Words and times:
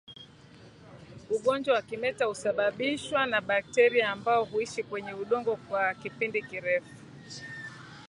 Ugonjwa 1.29 1.73
wa 1.75 1.81
kimeta 1.81 2.25
husababishwa 2.25 3.25
na 3.25 3.41
bakteria 3.41 4.09
ambao 4.09 4.45
huishi 4.45 4.83
kwenye 4.83 5.13
udongo 5.13 5.55
kwa 5.55 5.93
kipindi 5.93 6.41
kirefu 6.41 6.93